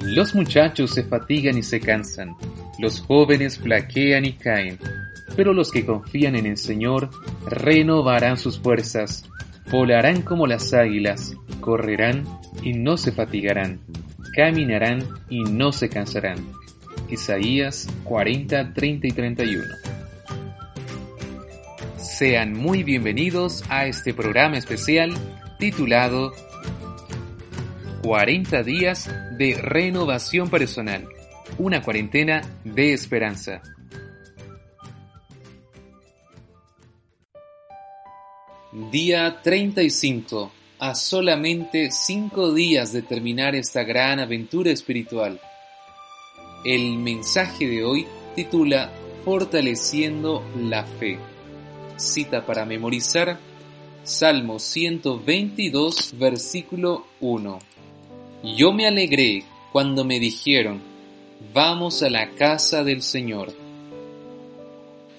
Los 0.00 0.34
muchachos 0.34 0.94
se 0.94 1.04
fatigan 1.04 1.58
y 1.58 1.62
se 1.62 1.78
cansan, 1.78 2.34
los 2.78 3.00
jóvenes 3.02 3.58
flaquean 3.58 4.24
y 4.24 4.32
caen, 4.32 4.78
pero 5.36 5.52
los 5.52 5.70
que 5.70 5.84
confían 5.84 6.36
en 6.36 6.46
el 6.46 6.56
Señor 6.56 7.10
renovarán 7.46 8.38
sus 8.38 8.58
fuerzas, 8.58 9.28
volarán 9.70 10.22
como 10.22 10.46
las 10.46 10.72
águilas, 10.72 11.36
correrán 11.60 12.24
y 12.62 12.72
no 12.72 12.96
se 12.96 13.12
fatigarán, 13.12 13.80
caminarán 14.34 15.06
y 15.28 15.42
no 15.42 15.70
se 15.70 15.90
cansarán. 15.90 16.38
Isaías 17.10 17.86
40, 18.04 18.72
30 18.72 19.06
y 19.06 19.10
31. 19.10 19.64
Sean 21.96 22.54
muy 22.54 22.84
bienvenidos 22.84 23.64
a 23.68 23.86
este 23.86 24.14
programa 24.14 24.56
especial 24.56 25.12
titulado 25.58 26.32
40 28.02 28.62
días 28.62 29.10
de 29.36 29.60
renovación 29.60 30.48
personal, 30.48 31.06
una 31.58 31.82
cuarentena 31.82 32.40
de 32.64 32.94
esperanza. 32.94 33.60
Día 38.90 39.42
35. 39.42 40.52
A 40.78 40.94
solamente 40.94 41.90
5 41.90 42.54
días 42.54 42.92
de 42.94 43.02
terminar 43.02 43.54
esta 43.54 43.84
gran 43.84 44.18
aventura 44.18 44.70
espiritual. 44.70 45.38
El 46.64 46.96
mensaje 46.96 47.66
de 47.66 47.84
hoy 47.84 48.06
titula 48.34 48.90
Fortaleciendo 49.26 50.42
la 50.56 50.84
fe. 50.84 51.18
Cita 51.96 52.46
para 52.46 52.64
memorizar 52.64 53.38
Salmo 54.04 54.58
122, 54.58 56.14
versículo 56.18 57.04
1. 57.20 57.58
Yo 58.42 58.72
me 58.72 58.86
alegré 58.86 59.44
cuando 59.70 60.02
me 60.02 60.18
dijeron, 60.18 60.80
vamos 61.52 62.02
a 62.02 62.08
la 62.08 62.30
casa 62.30 62.82
del 62.84 63.02
Señor. 63.02 63.52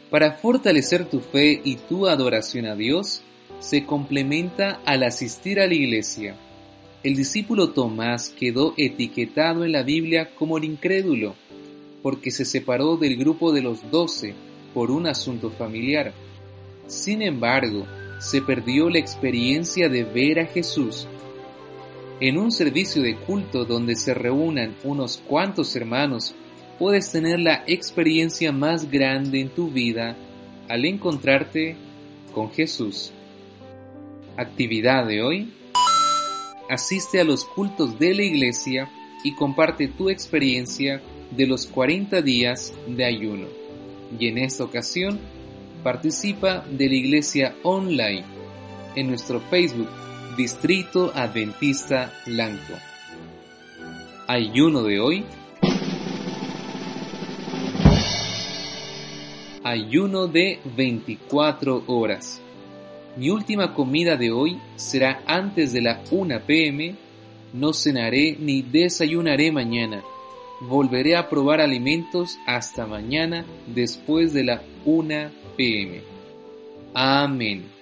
Para 0.09 0.31
fortalecer 0.31 1.05
tu 1.05 1.19
fe 1.19 1.61
y 1.63 1.75
tu 1.75 2.07
adoración 2.07 2.65
a 2.65 2.75
Dios, 2.75 3.21
se 3.59 3.85
complementa 3.85 4.81
al 4.85 5.03
asistir 5.03 5.59
a 5.59 5.67
la 5.67 5.75
iglesia. 5.75 6.35
El 7.03 7.15
discípulo 7.15 7.69
Tomás 7.69 8.29
quedó 8.29 8.73
etiquetado 8.75 9.65
en 9.65 9.73
la 9.73 9.83
Biblia 9.83 10.31
como 10.33 10.57
el 10.57 10.63
incrédulo, 10.63 11.35
porque 12.01 12.31
se 12.31 12.43
separó 12.43 12.97
del 12.97 13.17
grupo 13.17 13.51
de 13.51 13.61
los 13.61 13.91
doce 13.91 14.33
por 14.73 14.89
un 14.89 15.05
asunto 15.05 15.51
familiar. 15.51 16.11
Sin 16.87 17.21
embargo, 17.21 17.85
se 18.19 18.41
perdió 18.41 18.89
la 18.89 18.97
experiencia 18.97 19.89
de 19.89 20.05
ver 20.05 20.39
a 20.39 20.47
Jesús 20.47 21.07
en 22.21 22.37
un 22.37 22.51
servicio 22.51 23.01
de 23.01 23.17
culto 23.17 23.65
donde 23.65 23.95
se 23.95 24.13
reúnan 24.13 24.75
unos 24.83 25.17
cuantos 25.17 25.75
hermanos, 25.75 26.35
puedes 26.77 27.11
tener 27.11 27.39
la 27.39 27.63
experiencia 27.65 28.51
más 28.51 28.89
grande 28.91 29.41
en 29.41 29.49
tu 29.49 29.71
vida 29.71 30.15
al 30.69 30.85
encontrarte 30.85 31.75
con 32.31 32.51
Jesús. 32.51 33.11
Actividad 34.37 35.07
de 35.07 35.23
hoy. 35.23 35.53
Asiste 36.69 37.19
a 37.19 37.23
los 37.23 37.43
cultos 37.43 37.97
de 37.97 38.13
la 38.13 38.23
iglesia 38.23 38.87
y 39.23 39.33
comparte 39.33 39.87
tu 39.87 40.11
experiencia 40.11 41.01
de 41.31 41.47
los 41.47 41.65
40 41.65 42.21
días 42.21 42.71
de 42.87 43.03
ayuno. 43.03 43.47
Y 44.19 44.27
en 44.27 44.37
esta 44.37 44.63
ocasión, 44.63 45.19
participa 45.83 46.63
de 46.69 46.87
la 46.87 46.95
iglesia 46.95 47.55
online 47.63 48.23
en 48.95 49.07
nuestro 49.07 49.39
Facebook 49.39 49.89
Distrito 50.37 51.11
Adventista 51.13 52.13
Blanco. 52.25 52.73
Ayuno 54.27 54.83
de 54.83 54.99
hoy. 55.01 55.25
Ayuno 59.61 60.27
de 60.27 60.59
24 60.77 61.83
horas. 61.87 62.41
Mi 63.17 63.29
última 63.29 63.73
comida 63.73 64.15
de 64.15 64.31
hoy 64.31 64.57
será 64.77 65.21
antes 65.27 65.73
de 65.73 65.81
la 65.81 66.01
1 66.09 66.39
pm. 66.45 66.95
No 67.51 67.73
cenaré 67.73 68.37
ni 68.39 68.61
desayunaré 68.61 69.51
mañana. 69.51 70.01
Volveré 70.61 71.17
a 71.17 71.27
probar 71.27 71.59
alimentos 71.59 72.37
hasta 72.45 72.87
mañana 72.87 73.45
después 73.67 74.31
de 74.31 74.45
la 74.45 74.63
1 74.85 75.29
pm. 75.57 76.01
Amén. 76.93 77.80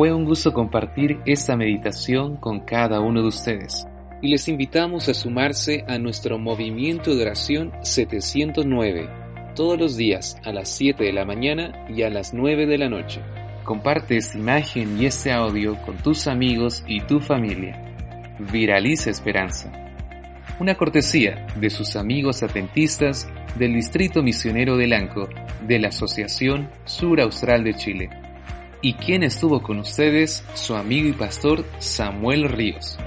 Fue 0.00 0.14
un 0.14 0.24
gusto 0.24 0.54
compartir 0.54 1.20
esta 1.26 1.58
meditación 1.58 2.38
con 2.38 2.60
cada 2.60 3.00
uno 3.00 3.20
de 3.20 3.28
ustedes 3.28 3.86
y 4.22 4.28
les 4.28 4.48
invitamos 4.48 5.10
a 5.10 5.12
sumarse 5.12 5.84
a 5.88 5.98
nuestro 5.98 6.38
movimiento 6.38 7.14
de 7.14 7.20
oración 7.20 7.70
709 7.82 9.10
todos 9.54 9.78
los 9.78 9.98
días 9.98 10.38
a 10.42 10.54
las 10.54 10.70
7 10.70 11.04
de 11.04 11.12
la 11.12 11.26
mañana 11.26 11.84
y 11.90 12.00
a 12.00 12.08
las 12.08 12.32
9 12.32 12.64
de 12.64 12.78
la 12.78 12.88
noche. 12.88 13.20
Comparte 13.62 14.16
esta 14.16 14.38
imagen 14.38 14.98
y 14.98 15.04
este 15.04 15.32
audio 15.32 15.76
con 15.82 15.98
tus 15.98 16.28
amigos 16.28 16.82
y 16.86 17.02
tu 17.02 17.20
familia. 17.20 17.78
Viraliza 18.50 19.10
Esperanza. 19.10 19.70
Una 20.60 20.76
cortesía 20.76 21.46
de 21.56 21.68
sus 21.68 21.94
amigos 21.96 22.42
adventistas 22.42 23.28
del 23.54 23.74
Distrito 23.74 24.22
Misionero 24.22 24.78
de 24.78 24.86
Lanco 24.86 25.28
de 25.68 25.78
la 25.78 25.88
Asociación 25.88 26.70
Sur 26.86 27.20
Austral 27.20 27.64
de 27.64 27.74
Chile 27.74 28.19
y 28.82 28.94
quien 28.94 29.22
estuvo 29.22 29.62
con 29.62 29.78
ustedes, 29.78 30.44
su 30.54 30.74
amigo 30.74 31.08
y 31.08 31.12
pastor 31.12 31.64
Samuel 31.78 32.48
Ríos. 32.48 32.98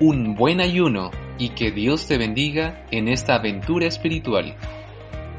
Un 0.00 0.34
buen 0.34 0.60
ayuno 0.60 1.10
y 1.38 1.50
que 1.50 1.70
Dios 1.70 2.06
te 2.06 2.18
bendiga 2.18 2.84
en 2.90 3.08
esta 3.08 3.34
aventura 3.36 3.86
espiritual. 3.86 4.54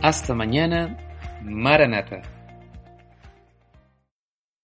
Hasta 0.01 0.33
mañana, 0.33 0.97
Maranata. 1.41 2.34